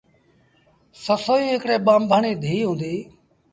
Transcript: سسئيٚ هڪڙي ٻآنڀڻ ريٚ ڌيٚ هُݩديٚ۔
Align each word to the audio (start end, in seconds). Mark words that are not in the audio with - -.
سسئيٚ 1.03 1.49
هڪڙي 1.53 1.77
ٻآنڀڻ 1.85 2.21
ريٚ 2.25 2.39
ڌيٚ 2.43 2.65
هُݩديٚ۔ 2.69 3.03